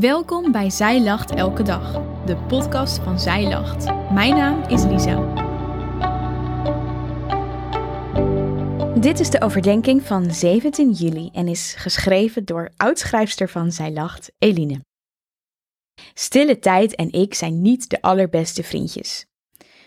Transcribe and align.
Welkom 0.00 0.52
bij 0.52 0.70
Zij 0.70 1.02
Lacht 1.02 1.30
Elke 1.30 1.62
Dag, 1.62 1.92
de 2.26 2.36
podcast 2.36 2.98
van 2.98 3.20
Zij 3.20 3.48
Lacht. 3.48 3.84
Mijn 4.12 4.34
naam 4.34 4.62
is 4.62 4.84
Lisa. 4.84 5.32
Dit 9.00 9.20
is 9.20 9.30
de 9.30 9.40
overdenking 9.40 10.02
van 10.02 10.30
17 10.30 10.90
juli 10.92 11.30
en 11.32 11.48
is 11.48 11.74
geschreven 11.74 12.44
door 12.44 12.72
oudschrijfster 12.76 13.48
van 13.48 13.72
Zij 13.72 13.92
Lacht, 13.92 14.32
Eline. 14.38 14.80
Stille 16.14 16.58
tijd 16.58 16.94
en 16.94 17.12
ik 17.12 17.34
zijn 17.34 17.62
niet 17.62 17.90
de 17.90 18.02
allerbeste 18.02 18.62
vriendjes. 18.62 19.26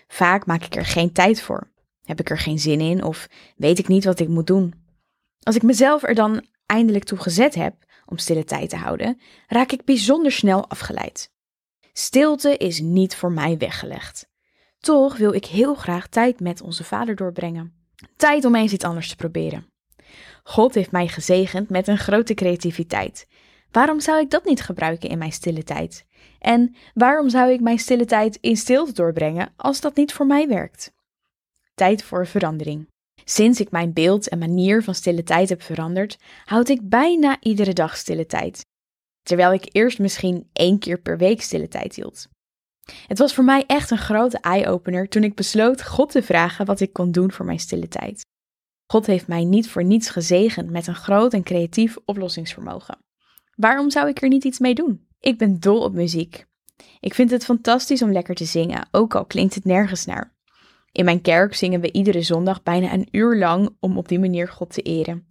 Vaak 0.08 0.46
maak 0.46 0.64
ik 0.64 0.76
er 0.76 0.86
geen 0.86 1.12
tijd 1.12 1.42
voor. 1.42 1.72
Heb 2.04 2.20
ik 2.20 2.30
er 2.30 2.40
geen 2.40 2.60
zin 2.60 2.82
in 2.82 3.04
of 3.04 3.28
weet 3.56 3.80
ik 3.80 3.88
niet 3.88 4.04
wat 4.04 4.20
ik 4.20 4.28
moet 4.28 4.48
doen. 4.48 4.74
Als 5.44 5.56
ik 5.56 5.64
mezelf 5.64 6.04
er 6.04 6.16
dan 6.16 6.46
eindelijk 6.66 7.04
toe 7.04 7.18
gezet 7.18 7.56
heb, 7.56 7.86
om 8.10 8.18
stille 8.18 8.44
tijd 8.44 8.70
te 8.70 8.76
houden, 8.76 9.20
raak 9.48 9.72
ik 9.72 9.86
bijzonder 9.86 10.32
snel 10.32 10.70
afgeleid. 10.70 11.32
Stilte 11.94 12.58
is 12.58 12.80
niet 12.80 13.16
voor 13.16 13.32
mij 13.32 13.58
weggelegd. 13.58 14.30
Toch 14.80 15.18
wil 15.18 15.34
ik 15.34 15.46
heel 15.46 15.76
graag 15.76 16.08
tijd 16.08 16.40
met 16.40 16.62
onze 16.62 16.84
Vader 16.84 17.16
doorbrengen. 17.16 17.74
Tijd 18.16 18.46
om 18.46 18.56
eens 18.56 18.74
iets 18.74 18.86
anders 18.86 19.10
te 19.10 19.16
proberen. 19.16 19.66
God 20.44 20.74
heeft 20.74 20.92
mij 20.92 21.08
gezegend 21.08 21.70
met 21.70 21.88
een 21.88 21.98
grote 21.98 22.34
creativiteit. 22.34 23.28
Waarom 23.72 24.00
zou 24.00 24.20
ik 24.20 24.30
dat 24.30 24.46
niet 24.46 24.62
gebruiken 24.62 25.10
in 25.10 25.18
mijn 25.18 25.32
stille 25.32 25.64
tijd? 25.64 26.06
En 26.40 26.76
waarom 26.94 27.30
zou 27.30 27.52
ik 27.52 27.62
mijn 27.62 27.80
stille 27.80 28.06
tijd 28.06 28.38
in 28.42 28.58
stilte 28.58 28.94
doorbrengen 28.94 29.54
als 29.56 29.82
dat 29.82 29.96
niet 29.96 30.14
voor 30.14 30.26
mij 30.26 30.48
werkt? 30.48 30.94
Tijd 31.74 32.04
voor 32.04 32.28
verandering. 32.28 32.88
Sinds 33.30 33.60
ik 33.60 33.72
mijn 33.72 33.94
beeld 33.94 34.30
en 34.30 34.40
manier 34.40 34.84
van 34.84 34.96
stille 34.96 35.24
tijd 35.24 35.50
heb 35.50 35.62
veranderd, 35.62 36.18
houd 36.46 36.70
ik 36.70 36.90
bijna 36.90 37.38
iedere 37.40 37.74
dag 37.74 37.98
stille 37.98 38.26
tijd. 38.26 38.66
Terwijl 39.24 39.54
ik 39.54 39.70
eerst 39.72 40.00
misschien 40.00 40.50
één 40.54 40.80
keer 40.80 41.02
per 41.02 41.18
week 41.18 41.42
stille 41.42 41.68
tijd 41.68 41.96
hield. 41.96 42.28
Het 43.08 43.18
was 43.18 43.34
voor 43.34 43.44
mij 43.44 43.64
echt 43.66 43.92
een 43.92 43.98
grote 43.98 44.38
eye-opener 44.38 45.10
toen 45.10 45.24
ik 45.24 45.36
besloot 45.36 45.84
God 45.84 46.12
te 46.12 46.24
vragen 46.24 46.66
wat 46.66 46.80
ik 46.80 46.94
kon 46.94 47.12
doen 47.12 47.32
voor 47.32 47.46
mijn 47.46 47.60
stille 47.60 47.88
tijd. 47.88 48.26
God 48.92 49.06
heeft 49.06 49.28
mij 49.28 49.44
niet 49.44 49.70
voor 49.70 49.84
niets 49.84 50.10
gezegend 50.10 50.70
met 50.70 50.88
een 50.88 50.96
groot 50.96 51.34
en 51.34 51.44
creatief 51.44 51.98
oplossingsvermogen. 52.06 52.98
Waarom 53.56 53.90
zou 53.90 54.08
ik 54.08 54.22
er 54.22 54.30
niet 54.30 54.44
iets 54.44 54.60
mee 54.60 54.74
doen? 54.74 55.08
Ik 55.20 55.38
ben 55.38 55.60
dol 55.60 55.82
op 55.82 55.94
muziek. 55.94 56.46
Ik 57.00 57.14
vind 57.14 57.32
het 57.32 57.46
fantastisch 57.46 58.02
om 58.02 58.12
lekker 58.12 58.36
te 58.36 58.46
zingen, 58.46 58.88
ook 58.92 59.16
al 59.16 59.26
klinkt 59.26 59.56
het 59.56 59.66
nergens 59.66 60.06
naar. 60.06 60.37
In 60.92 61.06
mijn 61.06 61.22
kerk 61.22 61.56
zingen 61.56 61.82
we 61.82 61.92
iedere 61.92 62.22
zondag 62.22 62.64
bijna 62.64 62.94
een 62.94 63.08
uur 63.12 63.38
lang 63.38 63.76
om 63.80 63.98
op 63.98 64.08
die 64.08 64.20
manier 64.20 64.48
God 64.48 64.74
te 64.74 64.82
eren. 64.82 65.28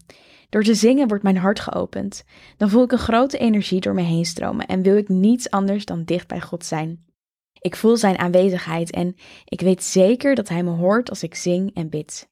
Door 0.48 0.62
te 0.62 0.74
zingen 0.74 1.08
wordt 1.08 1.22
mijn 1.22 1.36
hart 1.36 1.60
geopend. 1.60 2.24
Dan 2.56 2.70
voel 2.70 2.82
ik 2.82 2.92
een 2.92 2.98
grote 2.98 3.38
energie 3.38 3.80
door 3.80 3.94
me 3.94 4.02
heen 4.02 4.24
stromen 4.24 4.66
en 4.66 4.82
wil 4.82 4.96
ik 4.96 5.08
niets 5.08 5.50
anders 5.50 5.84
dan 5.84 6.04
dicht 6.04 6.28
bij 6.28 6.40
God 6.40 6.64
zijn. 6.64 7.04
Ik 7.60 7.76
voel 7.76 7.96
zijn 7.96 8.18
aanwezigheid 8.18 8.90
en 8.90 9.16
ik 9.44 9.60
weet 9.60 9.84
zeker 9.84 10.34
dat 10.34 10.48
hij 10.48 10.62
me 10.62 10.70
hoort 10.70 11.10
als 11.10 11.22
ik 11.22 11.34
zing 11.34 11.74
en 11.74 11.88
bid. 11.88 12.28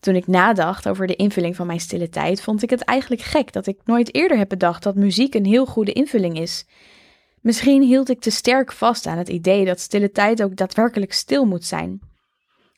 Toen 0.00 0.14
ik 0.14 0.26
nadacht 0.26 0.88
over 0.88 1.06
de 1.06 1.16
invulling 1.16 1.56
van 1.56 1.66
mijn 1.66 1.80
stille 1.80 2.08
tijd, 2.08 2.42
vond 2.42 2.62
ik 2.62 2.70
het 2.70 2.82
eigenlijk 2.82 3.22
gek 3.22 3.52
dat 3.52 3.66
ik 3.66 3.80
nooit 3.84 4.14
eerder 4.14 4.38
heb 4.38 4.48
bedacht 4.48 4.82
dat 4.82 4.94
muziek 4.94 5.34
een 5.34 5.46
heel 5.46 5.66
goede 5.66 5.92
invulling 5.92 6.38
is. 6.38 6.66
Misschien 7.40 7.82
hield 7.82 8.08
ik 8.08 8.20
te 8.20 8.30
sterk 8.30 8.72
vast 8.72 9.06
aan 9.06 9.18
het 9.18 9.28
idee 9.28 9.64
dat 9.64 9.80
stille 9.80 10.10
tijd 10.10 10.42
ook 10.42 10.56
daadwerkelijk 10.56 11.12
stil 11.12 11.44
moet 11.44 11.64
zijn. 11.64 12.00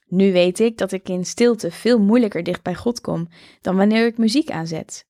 Nu 0.08 0.32
weet 0.32 0.60
ik 0.60 0.78
dat 0.78 0.92
ik 0.92 1.08
in 1.08 1.24
stilte 1.24 1.70
veel 1.70 1.98
moeilijker 1.98 2.42
dicht 2.42 2.62
bij 2.62 2.74
God 2.74 3.00
kom 3.00 3.28
dan 3.60 3.76
wanneer 3.76 4.06
ik 4.06 4.18
muziek 4.18 4.50
aanzet. 4.50 5.06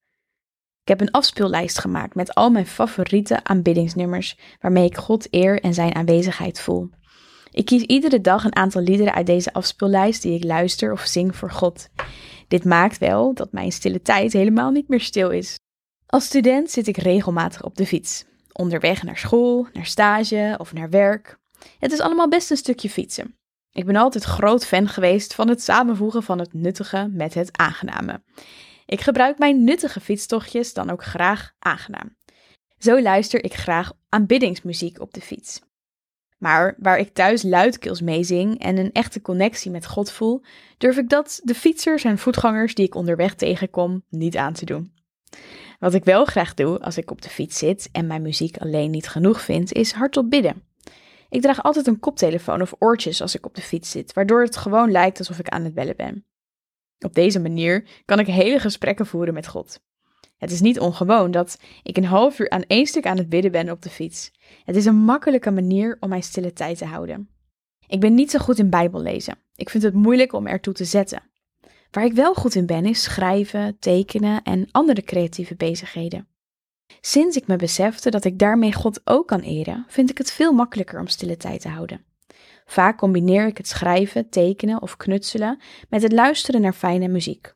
Ik 0.82 0.88
heb 0.88 1.00
een 1.00 1.10
afspeellijst 1.10 1.78
gemaakt 1.78 2.14
met 2.14 2.34
al 2.34 2.50
mijn 2.50 2.66
favoriete 2.66 3.44
aanbiddingsnummers 3.44 4.38
waarmee 4.60 4.84
ik 4.84 4.96
God 4.96 5.26
eer 5.30 5.60
en 5.60 5.74
zijn 5.74 5.94
aanwezigheid 5.94 6.60
voel. 6.60 6.90
Ik 7.50 7.64
kies 7.64 7.82
iedere 7.82 8.20
dag 8.20 8.44
een 8.44 8.56
aantal 8.56 8.82
liederen 8.82 9.14
uit 9.14 9.26
deze 9.26 9.52
afspeellijst 9.52 10.22
die 10.22 10.34
ik 10.34 10.44
luister 10.44 10.92
of 10.92 11.00
zing 11.00 11.36
voor 11.36 11.50
God. 11.50 11.88
Dit 12.48 12.64
maakt 12.64 12.98
wel 12.98 13.34
dat 13.34 13.52
mijn 13.52 13.72
stille 13.72 14.02
tijd 14.02 14.32
helemaal 14.32 14.70
niet 14.70 14.88
meer 14.88 15.00
stil 15.00 15.30
is. 15.30 15.58
Als 16.06 16.24
student 16.24 16.70
zit 16.70 16.86
ik 16.86 16.96
regelmatig 16.96 17.64
op 17.64 17.76
de 17.76 17.86
fiets, 17.86 18.24
onderweg 18.52 19.02
naar 19.02 19.18
school, 19.18 19.66
naar 19.72 19.86
stage 19.86 20.54
of 20.58 20.72
naar 20.72 20.90
werk. 20.90 21.38
Het 21.78 21.92
is 21.92 22.00
allemaal 22.00 22.28
best 22.28 22.50
een 22.50 22.56
stukje 22.56 22.90
fietsen. 22.90 23.34
Ik 23.76 23.84
ben 23.84 23.96
altijd 23.96 24.24
groot 24.24 24.66
fan 24.66 24.88
geweest 24.88 25.34
van 25.34 25.48
het 25.48 25.62
samenvoegen 25.62 26.22
van 26.22 26.38
het 26.38 26.52
nuttige 26.52 27.10
met 27.12 27.34
het 27.34 27.58
aangename. 27.58 28.22
Ik 28.86 29.00
gebruik 29.00 29.38
mijn 29.38 29.64
nuttige 29.64 30.00
fietstochtjes 30.00 30.72
dan 30.72 30.90
ook 30.90 31.04
graag 31.04 31.52
aangenaam. 31.58 32.16
Zo 32.78 33.00
luister 33.00 33.44
ik 33.44 33.54
graag 33.54 33.92
aanbiddingsmuziek 34.08 35.00
op 35.00 35.14
de 35.14 35.20
fiets. 35.20 35.60
Maar 36.38 36.74
waar 36.78 36.98
ik 36.98 37.14
thuis 37.14 37.42
luidkeels 37.42 38.00
meezing 38.00 38.58
en 38.58 38.76
een 38.76 38.92
echte 38.92 39.20
connectie 39.20 39.70
met 39.70 39.86
God 39.86 40.10
voel, 40.10 40.42
durf 40.78 40.96
ik 40.96 41.08
dat 41.08 41.40
de 41.42 41.54
fietsers 41.54 42.04
en 42.04 42.18
voetgangers 42.18 42.74
die 42.74 42.86
ik 42.86 42.94
onderweg 42.94 43.34
tegenkom 43.34 44.04
niet 44.08 44.36
aan 44.36 44.52
te 44.52 44.64
doen. 44.64 44.92
Wat 45.78 45.94
ik 45.94 46.04
wel 46.04 46.24
graag 46.24 46.54
doe 46.54 46.80
als 46.80 46.96
ik 46.96 47.10
op 47.10 47.22
de 47.22 47.30
fiets 47.30 47.58
zit 47.58 47.88
en 47.92 48.06
mijn 48.06 48.22
muziek 48.22 48.56
alleen 48.56 48.90
niet 48.90 49.08
genoeg 49.08 49.40
vind, 49.40 49.72
is 49.72 49.92
hardop 49.92 50.30
bidden. 50.30 50.62
Ik 51.28 51.42
draag 51.42 51.62
altijd 51.62 51.86
een 51.86 51.98
koptelefoon 51.98 52.62
of 52.62 52.74
oortjes 52.78 53.20
als 53.20 53.34
ik 53.34 53.46
op 53.46 53.54
de 53.54 53.62
fiets 53.62 53.90
zit, 53.90 54.12
waardoor 54.12 54.42
het 54.42 54.56
gewoon 54.56 54.90
lijkt 54.90 55.18
alsof 55.18 55.38
ik 55.38 55.48
aan 55.48 55.64
het 55.64 55.74
bellen 55.74 55.96
ben. 55.96 56.24
Op 56.98 57.14
deze 57.14 57.40
manier 57.40 57.88
kan 58.04 58.18
ik 58.18 58.26
hele 58.26 58.58
gesprekken 58.58 59.06
voeren 59.06 59.34
met 59.34 59.46
God. 59.48 59.80
Het 60.36 60.50
is 60.50 60.60
niet 60.60 60.80
ongewoon 60.80 61.30
dat 61.30 61.58
ik 61.82 61.96
een 61.96 62.04
half 62.04 62.38
uur 62.38 62.50
aan 62.50 62.62
één 62.62 62.86
stuk 62.86 63.06
aan 63.06 63.18
het 63.18 63.28
bidden 63.28 63.52
ben 63.52 63.70
op 63.70 63.82
de 63.82 63.90
fiets. 63.90 64.30
Het 64.64 64.76
is 64.76 64.84
een 64.84 64.96
makkelijke 64.96 65.50
manier 65.50 65.96
om 66.00 66.08
mijn 66.08 66.22
stille 66.22 66.52
tijd 66.52 66.78
te 66.78 66.84
houden. 66.84 67.28
Ik 67.86 68.00
ben 68.00 68.14
niet 68.14 68.30
zo 68.30 68.38
goed 68.38 68.58
in 68.58 68.70
Bijbel 68.70 69.02
lezen. 69.02 69.38
Ik 69.54 69.70
vind 69.70 69.82
het 69.82 69.94
moeilijk 69.94 70.32
om 70.32 70.46
ertoe 70.46 70.74
te 70.74 70.84
zetten. 70.84 71.22
Waar 71.90 72.04
ik 72.04 72.12
wel 72.12 72.34
goed 72.34 72.54
in 72.54 72.66
ben 72.66 72.84
is 72.84 73.02
schrijven, 73.02 73.78
tekenen 73.78 74.42
en 74.42 74.68
andere 74.70 75.02
creatieve 75.02 75.54
bezigheden. 75.54 76.28
Sinds 77.00 77.36
ik 77.36 77.46
me 77.46 77.56
besefte 77.56 78.10
dat 78.10 78.24
ik 78.24 78.38
daarmee 78.38 78.72
God 78.72 79.00
ook 79.04 79.28
kan 79.28 79.40
eren, 79.40 79.84
vind 79.88 80.10
ik 80.10 80.18
het 80.18 80.32
veel 80.32 80.52
makkelijker 80.52 81.00
om 81.00 81.06
stille 81.06 81.36
tijd 81.36 81.60
te 81.60 81.68
houden. 81.68 82.04
Vaak 82.66 82.98
combineer 82.98 83.46
ik 83.46 83.56
het 83.56 83.68
schrijven, 83.68 84.28
tekenen 84.28 84.82
of 84.82 84.96
knutselen 84.96 85.60
met 85.88 86.02
het 86.02 86.12
luisteren 86.12 86.60
naar 86.60 86.72
fijne 86.72 87.08
muziek. 87.08 87.54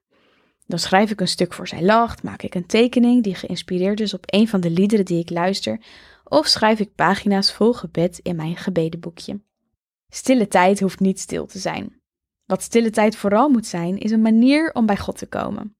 Dan 0.66 0.78
schrijf 0.78 1.10
ik 1.10 1.20
een 1.20 1.28
stuk 1.28 1.52
voor 1.52 1.68
zij 1.68 1.82
lacht, 1.82 2.22
maak 2.22 2.42
ik 2.42 2.54
een 2.54 2.66
tekening 2.66 3.22
die 3.22 3.34
geïnspireerd 3.34 4.00
is 4.00 4.14
op 4.14 4.24
een 4.26 4.48
van 4.48 4.60
de 4.60 4.70
liederen 4.70 5.04
die 5.04 5.18
ik 5.18 5.30
luister, 5.30 5.80
of 6.24 6.46
schrijf 6.46 6.78
ik 6.78 6.94
pagina's 6.94 7.52
vol 7.52 7.72
gebed 7.72 8.18
in 8.22 8.36
mijn 8.36 8.56
gebedenboekje. 8.56 9.40
Stille 10.08 10.48
tijd 10.48 10.80
hoeft 10.80 11.00
niet 11.00 11.20
stil 11.20 11.46
te 11.46 11.58
zijn. 11.58 12.00
Wat 12.44 12.62
stille 12.62 12.90
tijd 12.90 13.16
vooral 13.16 13.48
moet 13.48 13.66
zijn, 13.66 13.98
is 13.98 14.10
een 14.10 14.22
manier 14.22 14.72
om 14.72 14.86
bij 14.86 14.96
God 14.96 15.18
te 15.18 15.26
komen. 15.26 15.74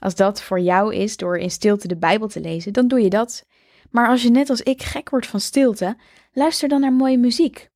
Als 0.00 0.14
dat 0.14 0.42
voor 0.42 0.60
jou 0.60 0.94
is 0.94 1.16
door 1.16 1.38
in 1.38 1.50
stilte 1.50 1.88
de 1.88 1.96
Bijbel 1.96 2.28
te 2.28 2.40
lezen, 2.40 2.72
dan 2.72 2.88
doe 2.88 3.00
je 3.00 3.10
dat. 3.10 3.44
Maar 3.90 4.08
als 4.08 4.22
je 4.22 4.30
net 4.30 4.50
als 4.50 4.60
ik 4.60 4.82
gek 4.82 5.10
wordt 5.10 5.26
van 5.26 5.40
stilte, 5.40 5.96
luister 6.32 6.68
dan 6.68 6.80
naar 6.80 6.92
mooie 6.92 7.18
muziek. 7.18 7.68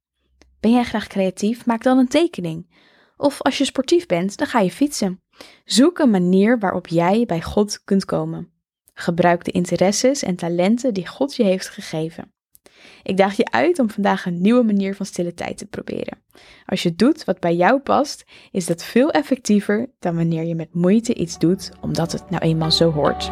Ben 0.60 0.72
jij 0.72 0.84
graag 0.84 1.06
creatief? 1.06 1.66
Maak 1.66 1.82
dan 1.82 1.98
een 1.98 2.08
tekening. 2.08 2.72
Of 3.16 3.42
als 3.42 3.58
je 3.58 3.64
sportief 3.64 4.06
bent, 4.06 4.36
dan 4.36 4.46
ga 4.46 4.60
je 4.60 4.70
fietsen. 4.70 5.22
Zoek 5.64 5.98
een 5.98 6.10
manier 6.10 6.58
waarop 6.58 6.86
jij 6.86 7.24
bij 7.26 7.42
God 7.42 7.84
kunt 7.84 8.04
komen. 8.04 8.52
Gebruik 8.94 9.44
de 9.44 9.50
interesses 9.50 10.22
en 10.22 10.36
talenten 10.36 10.94
die 10.94 11.06
God 11.06 11.36
je 11.36 11.44
heeft 11.44 11.68
gegeven. 11.68 12.32
Ik 13.02 13.16
daag 13.16 13.36
je 13.36 13.50
uit 13.50 13.78
om 13.78 13.90
vandaag 13.90 14.26
een 14.26 14.40
nieuwe 14.40 14.62
manier 14.62 14.94
van 14.94 15.06
stille 15.06 15.34
tijd 15.34 15.58
te 15.58 15.66
proberen. 15.66 16.18
Als 16.66 16.82
je 16.82 16.94
doet 16.94 17.24
wat 17.24 17.40
bij 17.40 17.54
jou 17.54 17.80
past, 17.80 18.24
is 18.50 18.66
dat 18.66 18.84
veel 18.84 19.10
effectiever 19.10 19.90
dan 19.98 20.16
wanneer 20.16 20.44
je 20.44 20.54
met 20.54 20.74
moeite 20.74 21.14
iets 21.14 21.38
doet 21.38 21.70
omdat 21.80 22.12
het 22.12 22.30
nou 22.30 22.42
eenmaal 22.42 22.70
zo 22.70 22.90
hoort. 22.90 23.30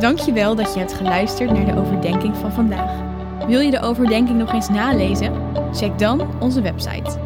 Dankjewel 0.00 0.54
dat 0.54 0.72
je 0.72 0.78
hebt 0.78 0.92
geluisterd 0.94 1.52
naar 1.52 1.66
de 1.74 1.80
overdenking 1.80 2.36
van 2.36 2.52
vandaag. 2.52 3.04
Wil 3.46 3.60
je 3.60 3.70
de 3.70 3.80
overdenking 3.80 4.38
nog 4.38 4.52
eens 4.52 4.68
nalezen? 4.68 5.32
Check 5.72 5.98
dan 5.98 6.40
onze 6.40 6.62
website 6.62 7.25